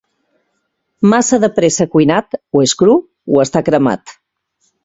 Massa 1.11 1.39
de 1.43 1.49
pressa 1.59 1.87
cuinat, 1.97 2.39
o 2.61 2.65
és 2.69 2.73
cru 2.81 2.97
o 3.37 3.45
està 3.47 3.63
cremat. 3.69 4.19